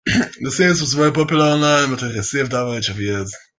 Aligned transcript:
The 0.03 0.49
series 0.49 0.81
was 0.81 0.95
very 0.95 1.11
popular 1.11 1.45
online, 1.45 1.91
but 1.91 2.01
it 2.01 2.17
received 2.17 2.55
average 2.55 2.87
reviews. 2.87 3.31